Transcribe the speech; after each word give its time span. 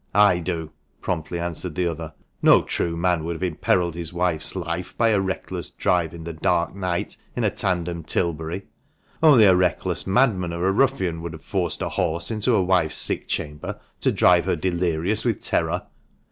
"I 0.15 0.39
do!" 0.39 0.71
promptly 0.99 1.37
answered 1.37 1.75
the 1.75 1.85
other. 1.85 2.15
"No 2.41 2.63
true 2.63 2.97
man 2.97 3.23
would 3.23 3.35
have 3.35 3.43
imperilled 3.43 3.93
his 3.93 4.11
wife's 4.11 4.55
life 4.55 4.97
by 4.97 5.09
a 5.09 5.19
reckless 5.19 5.69
drive 5.69 6.11
in 6.15 6.23
the 6.23 6.33
dark 6.33 6.73
night 6.75 7.17
in 7.35 7.43
a 7.43 7.51
tandem 7.51 8.03
Tilbury! 8.03 8.63
Only 9.21 9.43
a 9.43 9.55
reckless 9.55 10.07
madman 10.07 10.53
or 10.53 10.65
a 10.67 10.71
ruffian 10.73 11.21
would 11.21 11.33
have 11.33 11.43
forced 11.43 11.83
a 11.83 11.89
horse 11.89 12.31
into 12.31 12.55
a 12.55 12.63
wife's 12.63 12.97
sick 12.97 13.27
chamber, 13.27 13.79
to 13.99 14.11
drive 14.11 14.45
her 14.45 14.55
delirious 14.55 15.23
with 15.23 15.39
terror!" 15.39 15.83